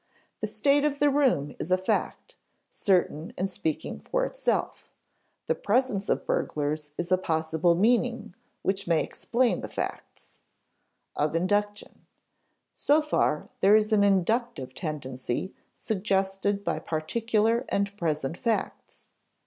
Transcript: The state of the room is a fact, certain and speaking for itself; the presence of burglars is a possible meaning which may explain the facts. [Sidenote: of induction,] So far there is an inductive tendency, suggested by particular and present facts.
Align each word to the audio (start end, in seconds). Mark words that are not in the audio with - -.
The 0.39 0.47
state 0.47 0.83
of 0.83 0.97
the 0.97 1.11
room 1.11 1.53
is 1.59 1.69
a 1.69 1.77
fact, 1.77 2.35
certain 2.71 3.33
and 3.37 3.47
speaking 3.47 3.99
for 3.99 4.25
itself; 4.25 4.89
the 5.45 5.53
presence 5.53 6.09
of 6.09 6.25
burglars 6.25 6.91
is 6.97 7.11
a 7.11 7.19
possible 7.19 7.75
meaning 7.75 8.33
which 8.63 8.87
may 8.87 9.03
explain 9.03 9.61
the 9.61 9.69
facts. 9.69 10.39
[Sidenote: 11.15 11.29
of 11.29 11.35
induction,] 11.39 12.05
So 12.73 13.03
far 13.03 13.49
there 13.59 13.75
is 13.75 13.93
an 13.93 14.03
inductive 14.03 14.73
tendency, 14.73 15.53
suggested 15.75 16.63
by 16.63 16.79
particular 16.79 17.63
and 17.69 17.95
present 17.95 18.37
facts. 18.37 19.09